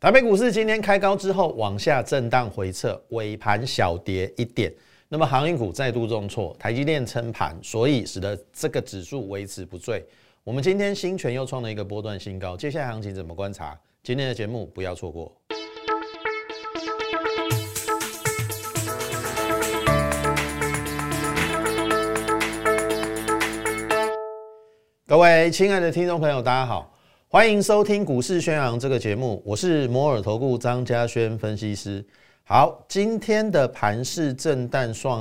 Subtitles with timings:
[0.00, 4.72] 台北股市今天开高之后往下震荡回撤，尾盘小跌一点。
[5.08, 10.06] 那么航运股再度重挫，台积电撑盘，所以使得这个指数维持不坠。
[10.44, 13.76] 我们今天新权又创了一个波段新高，接下来行情怎么观察？
[14.04, 15.34] 今天的节目不要错过。
[25.08, 26.94] 各位亲爱的听众朋友，大家好。
[27.30, 32.02] 欢迎收听股市宣扬这个节目，我是摩尔投顾张嘉轩分析师。
[32.42, 35.20] 好，今天的盘市震荡算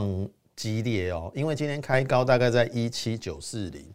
[0.55, 3.85] 激烈哦，因为今天开高大概在一七九四零，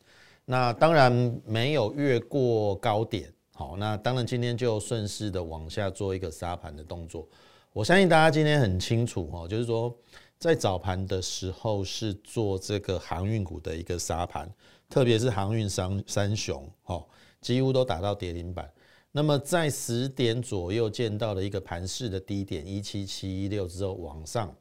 [0.44, 1.10] 那当然
[1.46, 3.32] 没有越过高点。
[3.54, 7.26] 好，那当然今天就顺势的往下做一个杀盘的动作。
[7.72, 9.90] 我相信大家今天很清楚哦，就是说
[10.38, 14.46] 在早盘的时候是做这个航运股的一个杀盘，
[14.90, 17.02] 特别是航运三三雄哦。
[17.42, 18.72] 几乎都打到跌停板，
[19.10, 24.54] 那么在十点左右见到了一个盘势的低点一七七一六之后，往上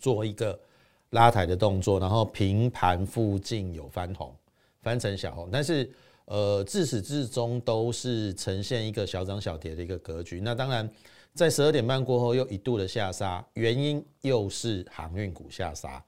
[0.00, 0.58] 做一个
[1.10, 4.34] 拉抬的动作，然后平盘附近有翻红，
[4.80, 5.88] 翻成小红，但是
[6.24, 10.40] 呃自始至终都是呈现一个小涨小跌的一个格局。
[10.40, 10.90] 那当然
[11.34, 16.02] 在十二点半过后又一度的下杀，原因又是航运股下杀。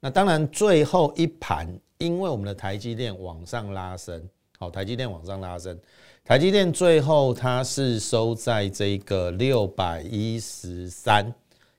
[0.00, 4.22] 那当然最后一盘，因为我们的台积电往上拉升。
[4.58, 5.78] 好，台积电往上拉升，
[6.24, 11.32] 台积电最后它是收在这个六百一十三，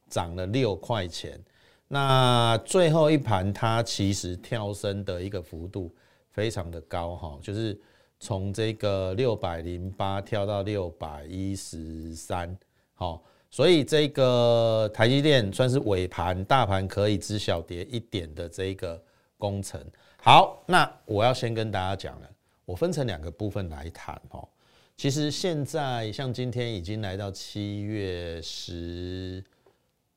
[0.08, 1.40] 涨了六块钱。
[1.88, 5.92] 那最后一盘它其实跳升的一个幅度
[6.30, 7.80] 非常的高哈，就是
[8.20, 12.56] 从这个六百零八跳到六百一十三。
[12.94, 19.02] 好，所以这个台积电算是尾盘大盘可以知小跌一点的这个
[19.38, 19.84] 工程。
[20.22, 22.30] 好，那我要先跟大家讲了。
[22.68, 24.46] 我分成两个部分来谈哦。
[24.98, 29.42] 其实现在像今天已经来到七月十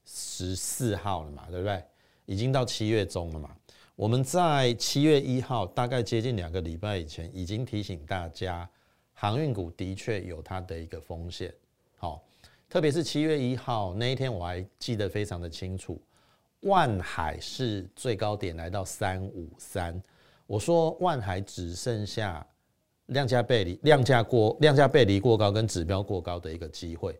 [0.05, 1.81] 十四号了嘛，对不对？
[2.27, 3.55] 已经到七月中了嘛。
[3.95, 8.69] 我们在七月一号，大概接近两个礼拜以前，已经提醒大家，
[9.13, 11.55] 航运股的确有它的一个风险。
[11.99, 12.25] 好，
[12.69, 16.01] 特别是七月一号那一天，我还记得非常的清楚，
[16.63, 20.03] 万海是最高点来到三五三。
[20.51, 22.45] 我说万海只剩下
[23.07, 27.17] 量价背离、量价过、量价背离过高跟指标过高的一个机会，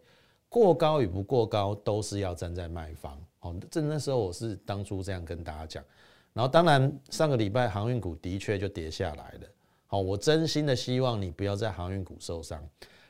[0.49, 3.17] 过高与不过高都是要站在卖方。
[3.39, 5.85] 哦，这那时候我是当初这样跟大家讲。
[6.33, 9.49] 然后当然上个礼拜航运股的确就跌下来了。
[9.87, 12.61] 好，我真心的希望你不要在航运股受伤。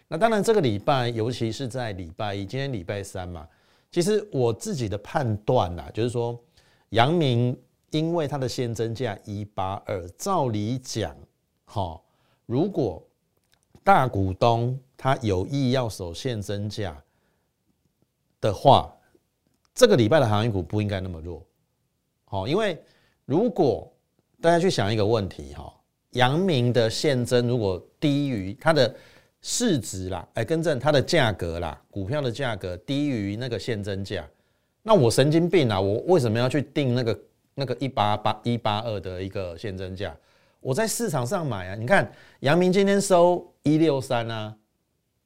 [0.07, 3.49] 那当然这个礼拜，尤其是在礼拜一，今天礼拜三嘛，
[3.91, 6.39] 其实我自己的判断呐，就是说
[6.91, 7.59] 阳明。
[7.91, 11.17] 因为它的现增价一八二，照理讲，
[11.65, 12.01] 哈，
[12.47, 13.05] 如果
[13.83, 16.97] 大股东他有意要守现增价
[18.41, 18.95] 的话，
[19.75, 21.45] 这个礼拜的航运股不应该那么弱，
[22.27, 22.81] 好，因为
[23.25, 23.93] 如果
[24.41, 25.75] 大家去想一个问题，哈，
[26.11, 28.95] 阳明的现增如果低于它的
[29.41, 34.29] 市值啦，哎，更正它的价格啦，股票的价格低于那个现增价，
[34.81, 37.19] 那我神经病啊，我为什么要去定那个？
[37.61, 40.17] 那个一八八一八二的一个现增价，
[40.61, 42.11] 我在市场上买啊，你看
[42.41, 44.57] 阳明今天收一六三啊，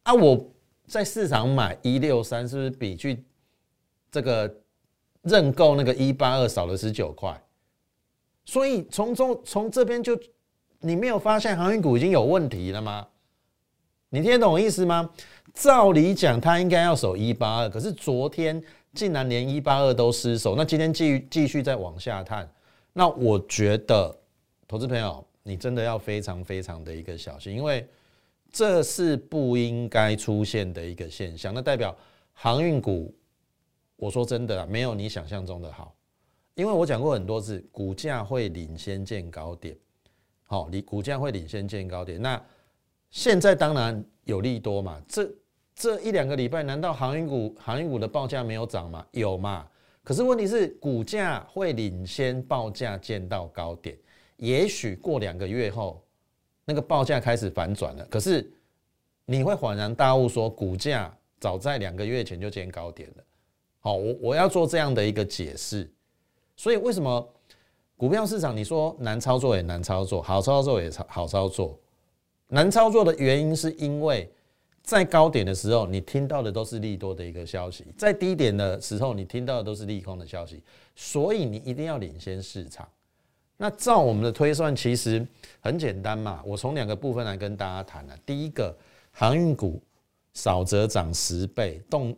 [0.03, 0.45] 啊我
[0.89, 3.25] 在市场买一六三，是不是比去
[4.11, 4.53] 这个
[5.23, 7.41] 认购那个一八二少了十九块？
[8.45, 10.19] 所以从中从这边就
[10.81, 13.07] 你没有发现航运股已经有问题了吗？
[14.09, 15.09] 你听得懂我意思吗？
[15.55, 18.63] 照理讲，它应该要守一八二，可是昨天。
[18.95, 22.49] 竟然连一八二都失守，那今天继继续再往下探，
[22.93, 24.17] 那我觉得
[24.69, 27.85] 投资朋友你真的要非常非常的一个小心，因为
[28.53, 31.53] 这是不应该出现的一个现象。
[31.53, 31.93] 那代表
[32.33, 33.13] 航运股，
[33.97, 35.93] 我说真的没有你想象中的好，
[36.55, 39.77] 因为我讲过很多次，股价会领先见高点，
[40.45, 42.23] 好，你股价会领先见高点。
[42.23, 42.41] 那
[43.11, 45.29] 现在当然有利多嘛，这。
[45.75, 49.05] 这一两个礼拜，难道航运股航运股的报价没有涨吗？
[49.11, 49.67] 有嘛？
[50.05, 53.99] 可是问题是，股价会领先报价见到高点，
[54.37, 56.01] 也许过两个月后，
[56.65, 58.07] 那个报价开始反转了。
[58.07, 58.49] 可是
[59.25, 63.25] 你会恍然大悟，说股价早在两个月前就见高点了。
[63.81, 65.91] 好，我我要做这样的一个解释。
[66.57, 67.29] 所以为什么
[67.97, 71.77] 股票市场你说难操作也难操作，好操作也操好操作？
[72.47, 74.31] 难操作的原因是因为。
[74.85, 80.63] 在高点的时候，你听到的都是利多的一个消息；在低点的时候，你听到的都是利空的消息。
[80.95, 82.87] 所以你一定要领先市场。
[83.57, 85.27] 那照我们的推算，其实
[85.61, 86.43] 很简单嘛。
[86.45, 88.15] 我从两个部分来跟大家谈了。
[88.27, 88.77] 第一个，
[89.11, 89.83] 航运股
[90.35, 92.15] 少则涨十倍，动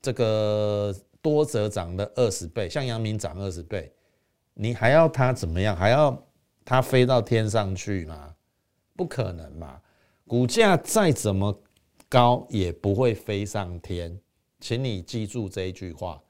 [0.00, 3.92] 这个多则涨了二十倍，像阳明涨二十倍，
[4.54, 5.76] 你还要它怎么样？
[5.76, 6.16] 还要
[6.64, 8.34] 它飞到天上去吗？
[8.96, 9.78] 不可能嘛！
[10.26, 11.56] 股价再怎么
[12.08, 14.18] 高也不会飞上天，
[14.60, 16.20] 请你记住这一句话。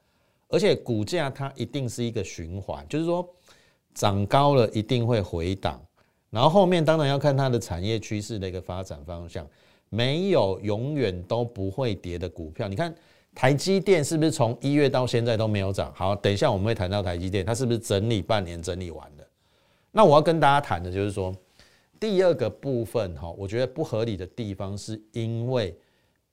[0.49, 3.27] 而且股价它一定是一个循环，就是说
[3.93, 5.81] 涨高了一定会回档，
[6.29, 9.47] 然后后面当然要看它的产业趋势的一个发展方向。
[9.89, 12.67] 没有永远都不会跌的股票。
[12.67, 12.93] 你看
[13.33, 15.89] 台积电是不是从一月到现在都没有涨？
[15.95, 19.27] 好，等一下我们会谈到台积电，它是不是整理半年整理完了？
[19.91, 21.33] 那我要跟大家谈的就是说，
[21.99, 25.77] 第二个部分哈，我觉得不合理的地方是因为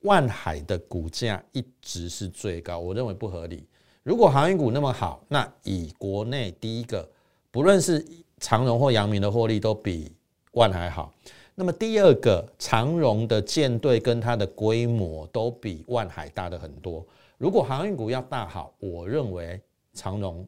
[0.01, 3.67] 万海的股价一直是最高，我认为不合理。
[4.03, 7.09] 如果航运股那么好，那以国内第一个，
[7.49, 8.05] 不论是
[8.39, 10.11] 长荣或阳明的获利都比
[10.51, 11.11] 万海好。
[11.55, 17.03] 那么第二个，长荣的舰队跟它的规模都比万海大的很多。
[17.37, 19.59] 如果航运股要大好，我认为
[19.93, 20.45] 长荣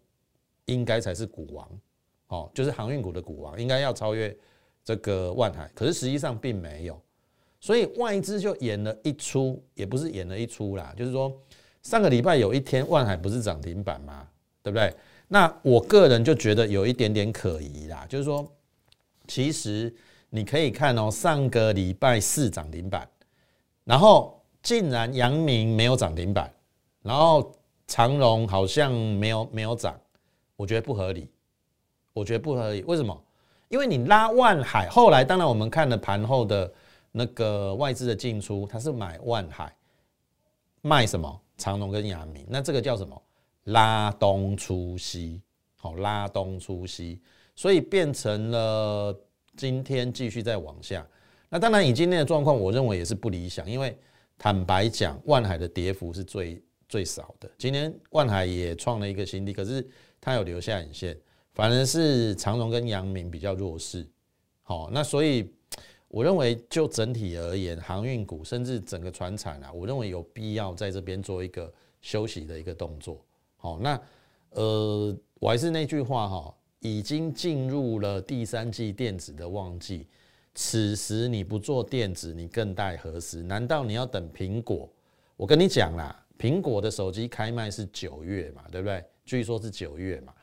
[0.65, 1.67] 应该才是股王，
[2.27, 4.35] 哦，就是航运股的股王，应该要超越
[4.87, 5.69] 这个万海。
[5.75, 6.97] 可是实际上并没有，
[7.59, 11.29] 所以外资就演了一出，也不是演了一出啦，就是说。
[11.83, 14.27] 上个礼拜有一天，万海不是涨停板吗？
[14.61, 14.93] 对不对？
[15.29, 18.45] 那我个人就觉得有一点点可疑啦，就是说，
[19.25, 19.95] 其实
[20.29, 23.07] 你可以看哦，上个礼拜四涨停板，
[23.85, 26.53] 然后竟然阳明没有涨停板，
[27.03, 27.55] 然后
[27.85, 29.97] 长荣好像没有没有涨，
[30.57, 31.29] 我觉得不合理，
[32.11, 32.83] 我觉得不合理。
[32.83, 33.23] 为什么？
[33.69, 36.71] 因为你拉万海，后来当然我们看了盘后的
[37.11, 39.75] 那个外资的进出，他是买万海，
[40.81, 41.41] 卖什么？
[41.57, 43.19] 长隆跟亚明，那这个叫什么？
[43.65, 45.41] 拉东出西，
[45.75, 47.19] 好，拉东出西，
[47.55, 49.19] 所以变成了
[49.55, 51.05] 今天继续再往下。
[51.49, 53.97] 那当然，以今天的状况，我认为也是不理想，因为
[54.37, 57.49] 坦白讲，万海的跌幅是最最少的。
[57.57, 59.85] 今天万海也创了一个新低，可是
[60.21, 61.17] 它有留下影线，
[61.57, 64.07] 反而是长荣跟阳明比较弱势。
[64.61, 65.51] 好，那所以。
[66.09, 73.21] 我认为就整体而言，航运股甚至整个船产啊，我认为有必要在这边做一个休息的一个动作。
[73.57, 74.01] 好，那
[74.51, 80.07] 呃，我还是那句话哈，已经进入了第三季电子的旺季，
[80.55, 83.43] 此时你不做电子，你更待何时？
[83.43, 84.89] 难道你要等苹果？
[85.35, 89.03] 我跟你讲啦，苹果的手机开卖是九月嘛，对不对？
[89.25, 90.33] 据说是九月嘛。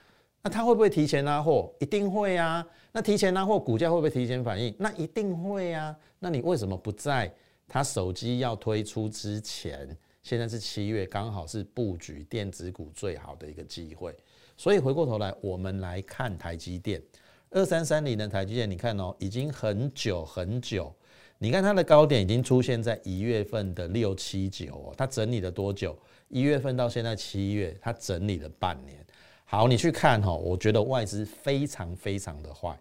[0.44, 1.74] 那他会不会提前拉货？
[1.80, 2.64] 一定会啊！
[2.92, 4.74] 那提前拉货，股价会不会提前反应？
[4.78, 5.96] 那一定会啊！
[6.18, 7.32] 那你为什么不在
[7.66, 9.88] 他手机要推出之前？
[10.22, 14.14] 现在是七月，刚好是布局电子股最好的一个机会。
[14.54, 17.02] 所以回过头来，我们来看台积电
[17.48, 20.94] 二三三零的台积电，你看哦，已经很久很久。
[21.38, 25.98] 你看它的高点已经出现在一月份的六七九哦，它整理了多久？
[26.28, 29.03] 一月份到现在七月，它整理了半年。
[29.44, 32.76] 好，你去看哈，我觉得外资非常非常的坏。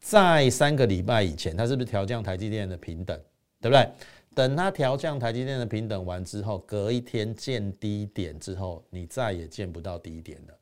[0.00, 3.18] 在三个礼拜以前，它是不是调降台积电的平等，
[3.60, 3.88] 对不对？
[4.34, 10.54] 等它调降台积电的平等完之后，隔一天见低点之后，你再也见不到低点了。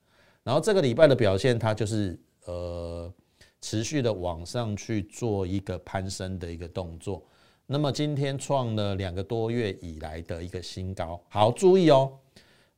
[0.42, 3.12] 然后这个礼拜的表现，它就是呃
[3.60, 7.22] 持续的往上去做一个攀升的一个动作。
[7.66, 11.22] 那么今天创了两个多月以来的一个新高。
[11.28, 12.10] 好，注意哦。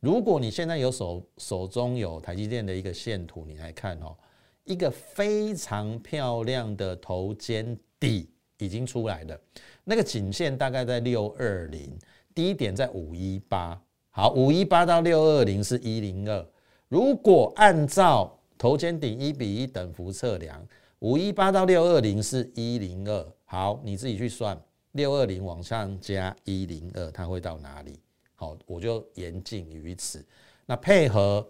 [0.00, 4.16] 如果你现在有手手中有台积电的一个线图，你来看哦，
[4.64, 9.38] 一个非常漂亮的头肩底已经出来了，
[9.84, 11.94] 那个颈线大概在六二零，
[12.34, 13.78] 低点在五一八，
[14.10, 16.46] 好，五一八到六二零是一零二，
[16.88, 20.66] 如果按照头肩顶一比一等幅测量，
[21.00, 24.58] 五一八到六二零是一零二，好，你自己去算，
[24.92, 28.00] 六二零往上加一零二，它会到哪里？
[28.40, 30.24] 好，我就言尽于此。
[30.64, 31.46] 那配合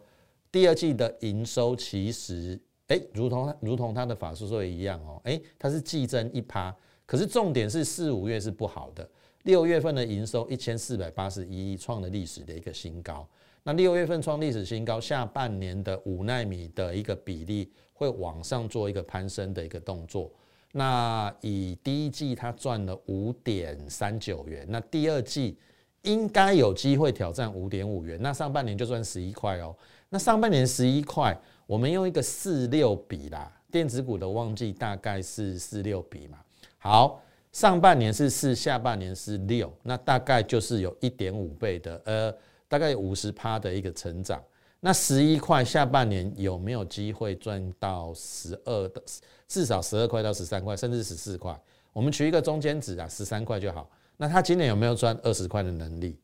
[0.51, 6.75] 第二季的营收，其实哎，如同如同它的法术税一样哦，哎，它是季增一趴。
[7.07, 9.09] 可是重点是四五月是不好的，
[9.45, 13.25] 六月份的营收一千四百八十一亿，创了历史的一个新高。
[13.63, 20.29] 那六月份创历史新高，下半年的五纳米的一个比例会往上做一个攀升的一个动作。
[20.73, 25.57] 那以第一季它赚了五点三九元，那第二季。
[26.03, 29.75] 应该有机会挑战五点五元，那上半年就算十一块哦。
[30.09, 36.39] 那上半年十一块，我们用一个四六比啦，电子股的旺季大概是四六比嘛。
[36.79, 42.35] 好，上半年是四，下半年是六，那大概就是有一点五倍的，呃，
[42.67, 44.43] 大概五十趴的一个成长。
[44.81, 49.03] 那十一块下半年有没有机会赚到十二的，
[49.47, 51.55] 至少十二块到十三块，甚至十四块？
[51.93, 53.89] 我们取一个中间值啊，十三块就好。
[54.23, 56.21] 那他今年有没有赚二十块的能力？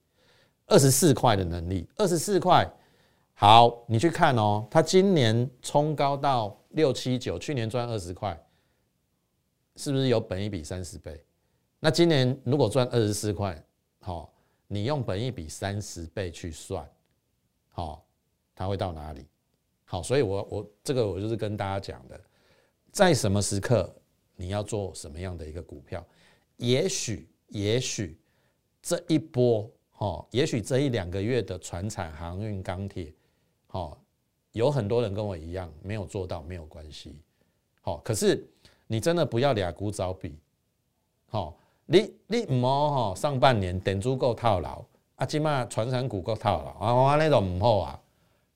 [0.66, 2.70] 二十四块的能力，二十四块。
[3.32, 8.38] 好，你去看哦，他今年冲高到六七九，去年赚二十块，
[9.76, 11.24] 是不是有本一比三十倍？
[11.80, 13.64] 那今年如果赚二十四块，
[14.00, 14.30] 好，
[14.66, 16.86] 你用本一比三十倍去算，
[17.70, 18.06] 好，
[18.54, 19.26] 它会到哪里？
[19.86, 22.20] 好，所以我我这个我就是跟大家讲的，
[22.92, 23.90] 在什么时刻
[24.34, 26.06] 你要做什么样的一个股票？
[26.58, 28.18] 也许也许
[28.82, 33.12] 这一波，哈，也许这一两个月的船产、航运、钢铁。
[33.68, 33.96] 哦，
[34.52, 37.16] 有很多人跟我一样没有做到，没有关系。
[37.82, 38.46] 好，可是
[38.86, 40.38] 你真的不要俩股找比。
[41.28, 44.84] 好，你你唔好哈，上半年等足够套牢，
[45.16, 48.00] 啊，起码船产股够套牢啊，那种唔好啊。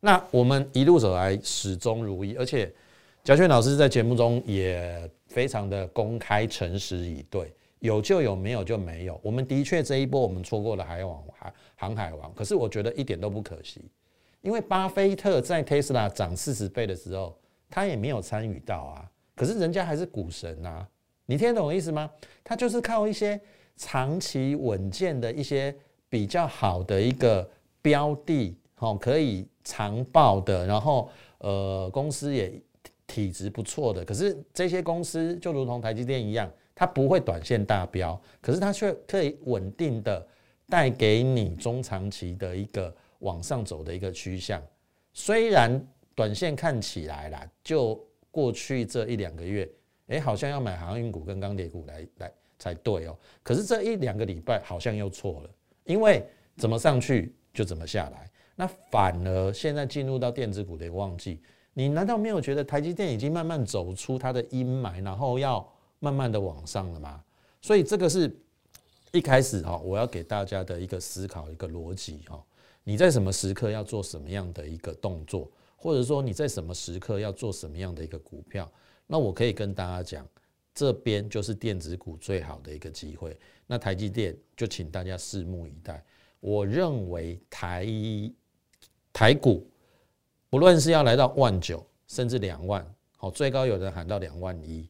[0.01, 2.73] 那我们一路走来始终如一，而且
[3.23, 9.21] 贾轩老师在节目中也非常的公开诚实以对，有就有，没有就没有。
[9.23, 13.83] 我们的确这一波我们错过了海王海航海王，可是我觉得一点都不可惜。
[14.43, 17.37] 因为巴菲特在特斯拉涨四十倍的时候，
[17.69, 19.11] 他也没有参与到啊。
[19.35, 20.87] 可是人家还是股神呐，
[21.27, 22.11] 你听得懂我意思吗？
[22.45, 23.41] 他就是靠一些
[23.77, 25.75] 长期稳健的一些
[26.09, 27.49] 比较好的一个
[27.83, 32.53] 标的，哦，可以长报的，然后呃，公司也
[33.07, 34.05] 体质不错的。
[34.05, 40.27] 可是这些公司就如同台积电一样，它不会短线大标，可是它却可以稳定的
[40.67, 42.91] 带给你中长期的一个。
[43.21, 44.63] 往上走的一个趋向，
[45.13, 45.79] 虽然
[46.15, 49.71] 短线看起来啦，就过去这一两个月，
[50.07, 53.19] 哎，好像要买航运股跟钢铁股来来才对哦。
[53.43, 55.51] 可是这一两个礼拜好像又错了，
[55.85, 56.25] 因为
[56.57, 58.27] 怎么上去就怎么下来。
[58.57, 61.43] 那反而现在进入到电子股的旺季，
[61.75, 67.23] 你难道没有觉得台积电已经慢慢走出它的阴霾，然后要慢慢的往上了嘛？
[67.63, 68.35] 所以这个是
[69.13, 72.45] 一开始哈，我要给大家的一个思考一个逻辑哈。
[72.83, 78.71] 你在什么时刻要做什么样的一个动作，或者说你在什么时刻要做什么样的一个股票？
[79.07, 80.27] 那我可以跟大家讲，
[80.75, 83.39] 这边就是电子股最好的一个机会。
[83.67, 86.03] 那台积电就请大家拭目以待。
[86.41, 87.87] 我认为台
[89.13, 89.69] 台股
[90.49, 92.85] 不论是要来到万九，甚至两万，
[93.19, 94.89] 好，最高有人喊到两万一，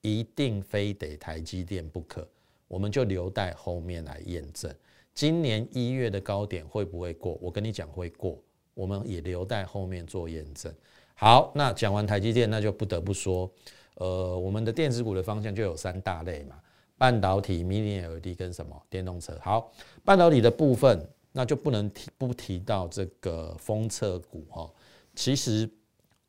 [0.00, 2.26] 一定非得台积电不可。
[2.66, 4.74] 我们就留待后面来验证。
[5.14, 7.38] 今年一月的高点会不会过？
[7.40, 8.38] 我跟你讲会过，
[8.74, 10.72] 我们也留待后面做验证。
[11.14, 13.50] 好，那讲完台积电，那就不得不说，
[13.94, 16.60] 呃，我们的电子股的方向就有三大类嘛：
[16.96, 19.36] 半导体、Mini LED 跟什么电动车。
[19.42, 19.72] 好，
[20.04, 24.70] 半导体的部分，那就不能提不提到这个封测股哈。
[25.16, 25.68] 其实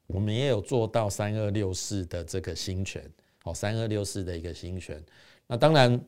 [0.07, 3.03] 我们也有做到三二六四的这个新权，
[3.43, 5.03] 好，三二六四的一个新权。
[5.47, 5.99] 那当然。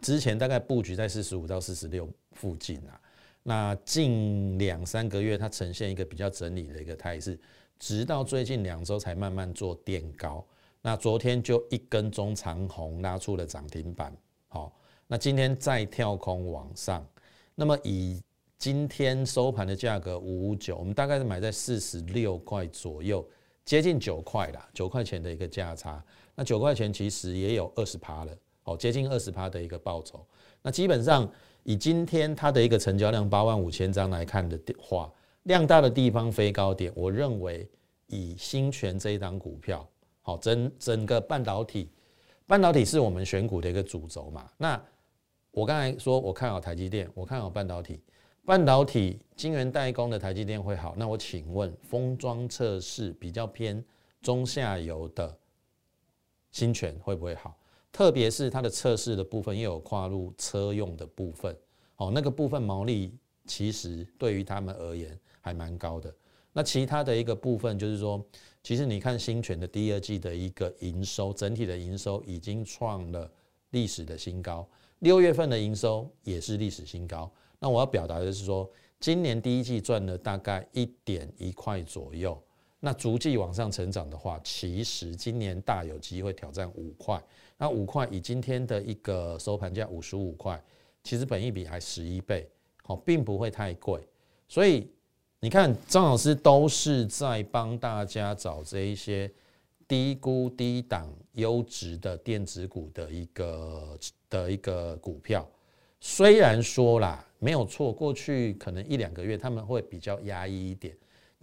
[0.00, 3.00] 之前大概布局在四十五到四十六附近啊，
[3.42, 7.38] 那近两三个月它呈现一个比较整理的一个态势，
[7.78, 10.44] 直到最近两周才慢慢做垫高。
[10.82, 14.14] 那昨天就一根中长红拉出了涨停板，
[14.48, 17.06] 好，那今天再跳空往上，
[17.54, 18.20] 那么以
[18.58, 23.26] 今天收盘的价格五五九，我们大概是买在四十六块左右，
[23.64, 26.04] 接近九块啦，九块钱的一个价差。
[26.34, 28.32] 那九块钱其实也有二十趴了。
[28.64, 30.26] 哦，接近二十趴的一个报酬。
[30.62, 31.30] 那基本上
[31.64, 35.12] 以今天它的一个成交量八万五千张来看的话，
[35.42, 36.90] 量大的地方飞高点。
[36.96, 37.68] 我认为
[38.06, 39.86] 以新权这一档股票，
[40.22, 41.90] 好整整个半导体，
[42.46, 44.50] 半导体是我们选股的一个主轴嘛。
[44.56, 44.82] 那
[45.50, 48.00] 我刚才说我看好台积电，我看好半导体，
[48.46, 50.94] 半导体晶圆代工的台积电会好。
[50.96, 53.84] 那我请问封装测试比较偏
[54.22, 55.38] 中下游的
[56.54, 57.58] 新权会不会好？
[57.90, 61.54] 特别是它的测试的部分，又有跨入车用的部分，
[61.96, 63.12] 哦，那个部分毛利
[63.44, 66.14] 其实对于他们而言还蛮高的。
[66.52, 68.24] 那其他的一个部分就是说，
[68.62, 73.28] 其实你看新泉的第二季的一个营收，整体的营收已经创了
[73.70, 74.64] 历史的新高，
[75.00, 77.28] 六月份的营收也是历史新高。
[77.58, 78.70] 那我要表达的是说，
[79.00, 82.40] 今年第一季赚了大概一点一块左右，
[82.84, 87.18] 那逐季往上成长的话，其实今年大有机会挑战五块。
[87.56, 90.62] 那五块以今天的一个收盘价五十五块，
[91.02, 92.46] 其实本益比还十一倍，
[92.82, 94.06] 好，并不会太贵。
[94.46, 94.86] 所以
[95.40, 99.30] 你看，张老师都是在帮大家找这一些
[99.88, 103.98] 低估低档优质的电子股的一个
[104.28, 105.48] 的一个股票。
[106.00, 110.94] 虽然说啦，没有错，过去可能一两个月他们会比较压抑一点，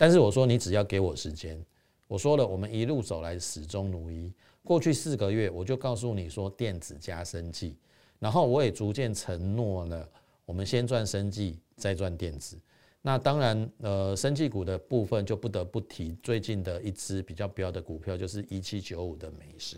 [0.01, 1.63] 但是我说你只要给我时间，
[2.07, 4.33] 我说了，我们一路走来始终如一。
[4.63, 7.75] 过去四个月，我就告诉你说，电子加生计，
[8.17, 10.09] 然后我也逐渐承诺了，
[10.43, 12.57] 我们先赚生计，再赚电子。
[13.03, 19.77] 那当然，呃，生技股的部分就不得不提最近的一只比较标的股票，就是一七九五的美食。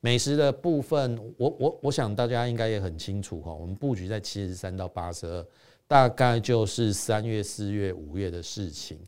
[0.00, 5.46] 美食的部分，我我我想大家应该也很清楚哈，我们布局在七十三到八十二，
[5.86, 8.98] 大概就是三月、四月、五月的事情。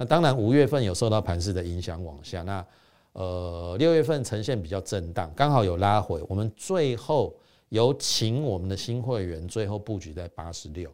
[0.00, 2.66] 那当然，五月份有受到盘势的影响往下，那
[3.12, 7.36] 呃六月份呈现比较震荡，刚好有拉回，我们最后
[7.68, 10.90] 有请我们的新会员最后布局在八十六。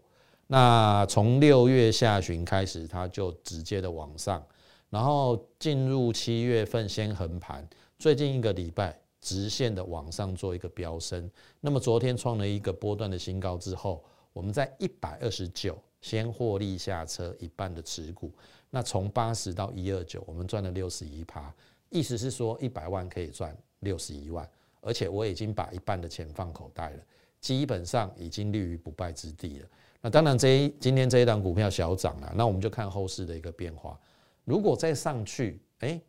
[0.49, 4.45] 那从六月下旬开始，它就直接的往上，
[4.91, 7.65] 然后进入七月份先横盘，
[8.01, 11.31] 最近一个礼拜直线的往上做一个飙升。
[11.61, 18.33] 那么昨天创了一个波段的新高之后，我们在一百二十九先获利下车一半的持股。
[18.71, 21.55] 那从八十到一二九，我们赚了六十一趴，
[21.89, 24.49] 意思是说一百万可以赚六十一万，
[24.81, 27.03] 而且我已经把一半的钱放口袋了，
[27.41, 29.69] 基本上已经立于不败之地了。
[30.03, 33.99] 那当然，这今天这一档股票小涨了，那我们就看后市的一个变化。
[34.45, 36.01] 如果再上去，哎，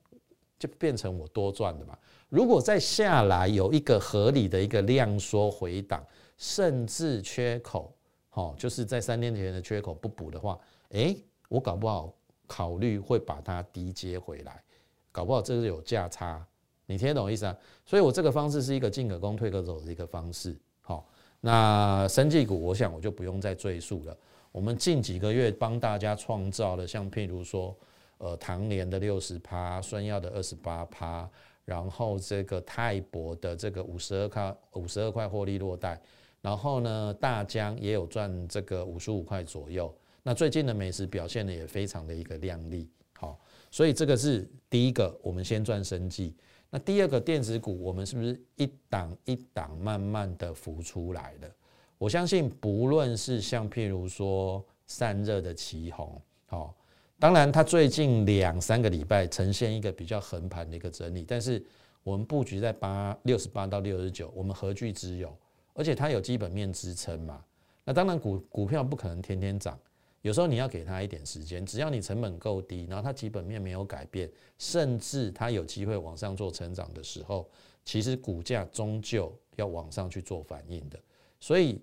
[0.60, 1.98] 就变成我多赚的嘛。
[2.30, 6.06] 如果再下来有一个合理的一个量缩回档，
[6.38, 7.96] 甚至缺口，
[8.30, 10.60] 好，就是在三天前的缺口不补的话，
[10.90, 11.16] 哎，
[11.48, 12.14] 我搞不好
[12.48, 14.64] 考虑会把它低接回来，
[15.12, 16.44] 搞不好这是有价差，
[16.86, 17.56] 你听得懂意思啊？
[17.86, 21.06] 所以我这个方式是一个进可攻退可守的一个方式，好。
[21.40, 24.18] 那生技股，我想我就不用再赘述了。
[24.52, 27.78] 我们近几个月帮大家创造了，像譬如说，
[28.18, 31.30] 呃，唐联的六十趴，孙药的二十八趴，
[31.64, 36.02] 然后这个泰博的这个五十二块五十二块获利落袋，
[36.42, 39.94] 然后呢，大疆也有赚这个五十五块左右。
[40.28, 43.40] 那最近的美食表现的也非常的一个亮丽，好，
[43.72, 46.36] 所以这个是第一个，我们先赚生计。
[46.70, 51.50] 那第二个电子股，我们是不是一档一档慢慢的浮出来的？
[51.98, 56.76] 我相信，不论是像譬如说散热的旗宏，好，
[57.18, 61.66] 当然它最近两三个礼拜呈现一个比较横盘的一个整理，但是
[62.04, 65.34] 我们布局在八六十八到六十九，我们何惧之有？
[65.74, 67.42] 而且它有基本面支撑嘛。
[67.86, 69.80] 那当然股股票不可能天天涨。
[70.28, 77.50] 有时候你要给他一点时间，只要你成本够低，然后它基本面没有改变，甚至它有机会往上做成长的时候，
[77.86, 81.00] 其实股价终究要往上去做反应的。
[81.40, 81.82] 所以，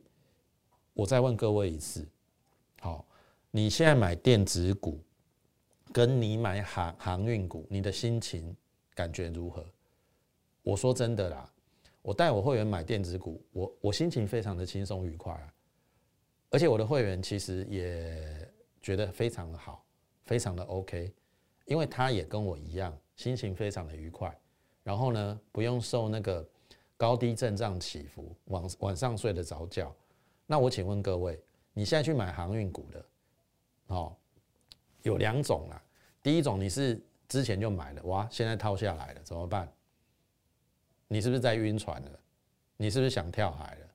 [0.93, 2.07] 我再问各位一次：
[2.81, 3.07] 好，
[3.51, 5.01] 你现在买电子股，
[5.91, 8.55] 跟你买航航运股，你的心情
[8.95, 9.65] 感觉如何？
[10.63, 11.51] 我说真的啦，
[12.03, 15.55] 我带我会员买电子股，我我心情非常的轻松愉快啊。
[16.55, 18.49] 而且我的会员其实也
[18.81, 19.85] 觉得非常的好，
[20.23, 21.13] 非常的 OK，
[21.65, 24.33] 因为他也跟我一样，心情非常的愉快。
[24.85, 26.49] 然后呢，不用受那个
[26.97, 29.93] 高低震荡起伏，晚晚上睡得着觉。
[30.47, 33.05] 那我请问各位，你现在去买航运股的，
[33.89, 34.17] 哦，
[35.03, 35.83] 有两种啦。
[36.23, 39.69] 第一种你是之前就买了，哇，现在套下来了，怎么办？
[41.09, 42.21] 你是不是在晕船了？
[42.77, 43.87] 你是不是想跳海了？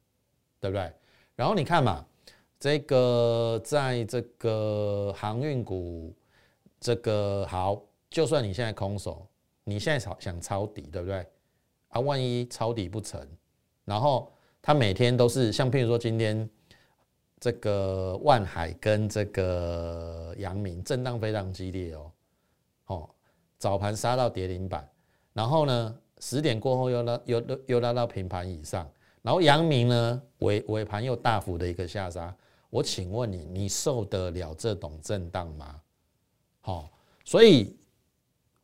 [0.60, 0.92] 对不对？
[1.38, 2.06] 然后你看嘛。
[2.60, 6.14] 这个在这个航运股，
[6.78, 9.26] 这个好，就算你现在空手，
[9.64, 11.26] 你现在想想抄底，对不对？
[11.88, 13.26] 啊，万一抄底不成，
[13.86, 14.30] 然后
[14.62, 16.50] 它每天都是像譬如说今天
[17.40, 22.12] 这个万海跟这个阳明震荡非常激烈哦，
[22.88, 23.10] 哦，
[23.58, 24.86] 早盘杀到跌停板，
[25.32, 28.86] 然后呢十点过后又拉又又又拉到平盘以上，
[29.22, 32.36] 然后阳明呢尾尾盘又大幅的一个下杀。
[32.70, 35.82] 我请问你，你受得了这种震荡吗？
[36.62, 36.92] 好，
[37.26, 37.76] 所以，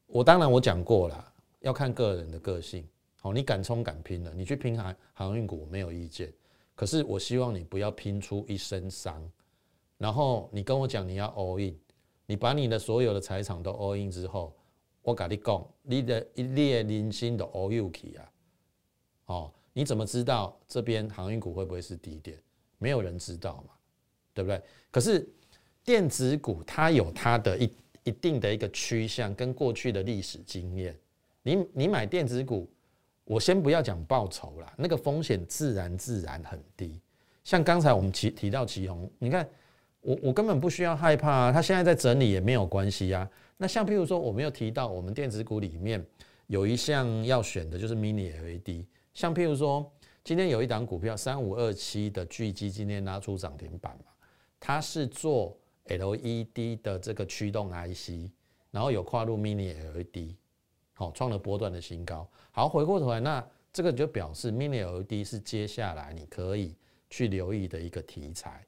[0.06, 2.88] 我当然我讲过了，要看个人的个性。
[3.20, 6.32] 好，你敢冲敢拼的，你去拼航航运股我没有意见。
[6.76, 9.28] 可是我希望你不要拼出一身伤。
[9.98, 11.76] 然后你跟我讲你要 all in，
[12.28, 14.54] 你把你的所有的财产都 all in 之后，
[15.02, 18.32] 我跟你讲，你的一列零星的 all you 起啊，
[19.26, 22.40] 哦，你怎么知道这边航运股会不会是低点？
[22.78, 23.74] 没有人知道嘛。
[24.36, 24.62] 对不对？
[24.92, 25.28] 可是
[25.84, 27.72] 电子股它有它的一
[28.04, 30.96] 一定的一个趋向，跟过去的历史经验。
[31.42, 32.70] 你你买电子股，
[33.24, 37.00] 我先不要讲报酬啦，那个风险自然自然很低。
[37.44, 39.48] 像刚才我们提提到旗宏，你看
[40.02, 43.28] 我我根本不需要害怕啊，它现在在整理也没有关系啊。
[43.58, 46.04] 那像譬如说，我没有提到我们电子股里面
[46.48, 49.90] 有一项要选的就是 Mini LED，像譬如说
[50.24, 54.12] 今天有一档股票三五二七的巨基，今天拉出涨停板嘛。
[54.68, 58.32] 它是做 LED 的这个驱动 IC，
[58.72, 60.34] 然后有跨入 Mini LED，
[60.96, 62.28] 好创了波段的新高。
[62.50, 66.76] 好，回过头来，那这个就表示 Mini LED 是接下来你可以
[67.12, 68.66] 去留意的一个题材，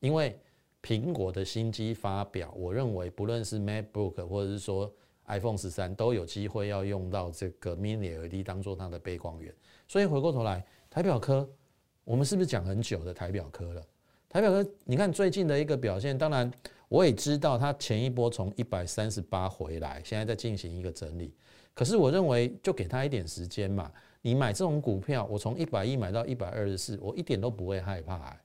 [0.00, 0.38] 因为
[0.82, 4.94] 苹果的新机发表，我认为不论是 MacBook 或者是说
[5.28, 9.50] iPhone 十三，都有机会要用到这个 Mini LED 当做它的背光源。
[9.86, 11.48] 所以回过头来，台表科，
[12.04, 13.82] 我们是不是讲很久的台表科了？
[14.28, 16.50] 台表哥，你看最近的一个表现，当然
[16.88, 21.34] 我也知道它前一波从一百三十八回来，现在在进行一个整理。
[21.74, 23.90] 可是我认为就给他一点时间嘛。
[24.20, 28.36] 你买这种股票，我从一百一买到一百二十四，我一点都不会害怕。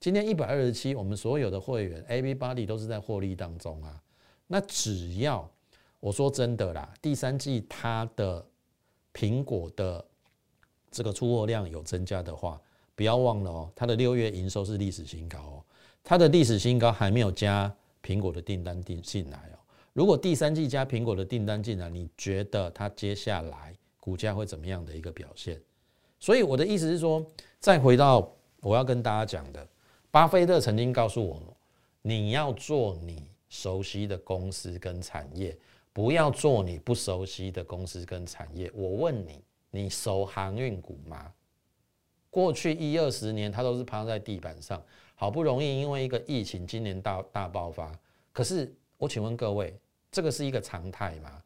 [0.00, 4.02] 今天一百二十七，我们所有的会员 A、B、八 D 都是在获利当中啊。
[4.46, 5.48] 那只要
[6.00, 8.44] 我说真的啦，第三季它的
[9.12, 10.04] 苹果的
[10.90, 12.60] 这个出货量有增加的话，
[12.94, 15.64] 不要忘了哦，它的六月营收是历史新高哦，
[16.02, 19.58] 它的历史新高还没有加苹果的订单进进来哦。
[19.92, 23.74] 如果第三季加苹果的订单进来，你觉得它接下来？
[24.00, 25.60] 股价会怎么样的一个表现？
[26.18, 27.24] 所以我的意思是说，
[27.60, 28.28] 再回到
[28.60, 29.64] 我要跟大家讲的，
[30.10, 31.56] 巴菲特曾经告诉我，
[32.02, 35.56] 你要做你熟悉的公司跟产业，
[35.92, 38.68] 不要做你不熟悉的公司跟产业。
[38.74, 41.32] 我问你，你熟航运股吗？
[42.32, 44.82] 过去一二十年，它都是趴在地板上，
[45.14, 47.92] 好不容易因为一个疫情，今年大大爆发。
[48.32, 49.78] 可是我请问各位，
[50.10, 51.42] 这个是一个常态吗？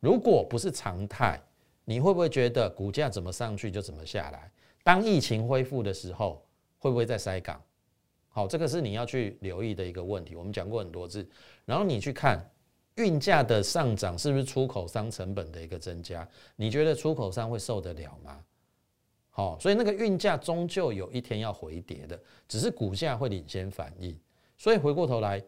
[0.00, 1.40] 如果不是常态，
[1.84, 4.50] 你会不会觉得股价怎么上去就怎么下来？
[4.82, 6.44] 当疫情恢复的时候，
[6.80, 7.62] 会不会再塞港？
[8.28, 10.34] 好，这个是你要去留意的一个问题。
[10.34, 11.24] 我们讲过很多次。
[11.64, 12.44] 然后你去看
[12.96, 16.28] 运价的上涨是不是出口商成本的一个增加？
[16.56, 18.44] 你觉得出口商会受得了吗？
[19.36, 22.18] 好，所以那个运价终究有一天要回跌的，
[22.48, 24.18] 只是股价会领先反应。
[24.56, 25.42] 所以回过头来，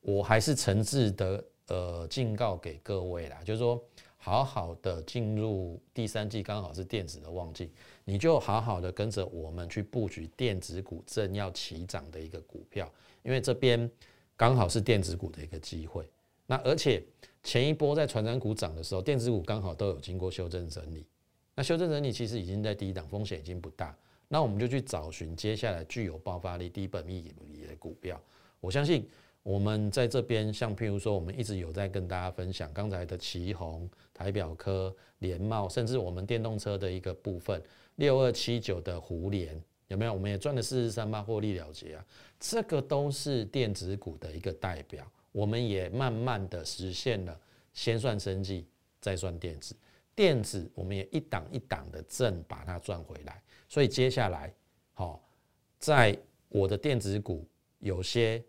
[0.00, 3.78] 我还是诚挚的呃警告给各位啦，就是说。
[4.16, 7.70] 好好的进入第三季，刚好是电子的旺季，
[8.06, 12.90] 你就好好的跟着我们去布局电子股正要起涨的一个股票，
[13.22, 13.90] 因为这边
[14.34, 16.08] 刚好是电子股的一个机会。
[16.46, 17.04] 那而且
[17.42, 21.06] 前一波在传染股涨的时候，电子股刚好都有经过修正整理。
[21.54, 23.96] 那修正整理其实已经在低档，风险已经不大。
[24.28, 28.20] 那我们就去找寻接下来具有爆发力、低本益比的股票。
[28.60, 29.08] 我相信。
[29.44, 37.62] 我们在这边，像譬如说，我们一直有在跟大家分享刚才的旗宏、台表科、联茂，甚至我们电动车的一个部分，
[37.96, 40.14] 六二七九的湖联有没有？
[40.14, 42.02] 我们也赚了四十三八获利了结啊，
[42.40, 45.06] 这个都是电子股的一个代表。
[45.30, 47.38] 我们也慢慢的实现了，
[47.74, 48.66] 先算生计，
[48.98, 49.76] 再算电子，
[50.14, 53.42] 电子我们也一档一档的正把它赚回来。
[53.68, 54.52] 所以接下来，
[54.92, 55.22] 好，
[55.78, 56.16] 在
[56.48, 57.46] 我的电子股
[57.78, 58.42] 有些。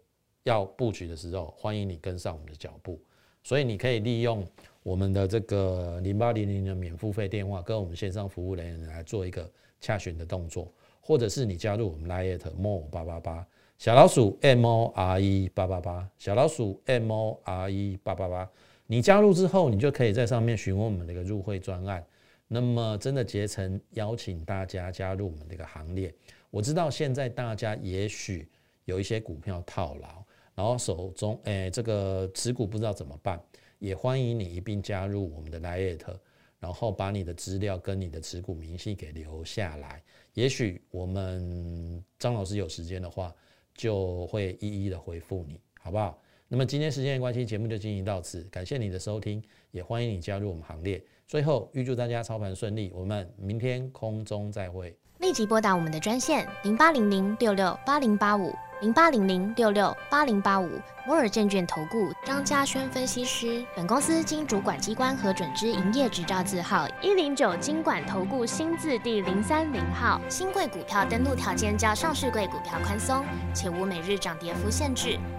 [0.48, 3.02] 要布局的时候，欢迎你跟上我们的脚步。
[3.42, 4.46] 所以你可以利用
[4.84, 9.52] 我们的这个零八零零的免付费电话，跟我们线上服务人员来做一个
[9.82, 13.48] 洽询的动作，或者是你加入我们 Lite More 八八八
[13.80, 18.48] 小老鼠 M O R E 八八八小老鼠 M O R E 八八八。
[18.88, 22.06] 你加入之后，你就可以在上面询问我们的一个入会专案。
[22.48, 26.14] 那么真的结成邀请大家加入我们这个行列。
[26.52, 28.48] 我知道现在大家也许
[28.86, 30.24] 有一些股票套牢。
[30.54, 33.38] 然后手中诶，这个持股不知道怎么办，
[33.78, 36.18] 也欢迎你一并加入我们的 l i t
[36.60, 40.02] 然后把你的资料跟你的持股明细给留下来。
[40.34, 43.36] 也许我们张老师有时间的话，
[43.74, 46.18] 就会一一的回复你，好不好？
[46.48, 51.04] 那么今天时间的关系，节目就进行到此，感谢你的收听，也欢迎你加入我们行列。
[51.28, 54.96] 最后预祝大家操盘顺利，我们明天空中再会。
[55.20, 58.54] 立即拨打我们的专线零八零零六六八零八五。
[58.82, 60.70] 零八零零六六八零八五
[61.08, 70.20] 摩尔证券投顾张嘉轩分析师，本公司经主管机关核准之营业执照字号一零九金管投顾新字第零三零号。
[70.30, 75.18] 新贵股票登录条件较上市贵股票宽松，且无每日涨跌幅限制。